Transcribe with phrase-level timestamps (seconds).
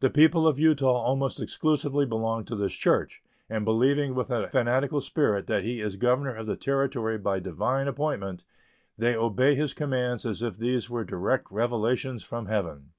[0.00, 5.00] The people of Utah almost exclusively belong to this church, and believing with a fanatical
[5.00, 8.42] spirit that he is governor of the Territory by divine appointment,
[8.98, 12.90] they obey his commands as if these were direct revelations from Heaven.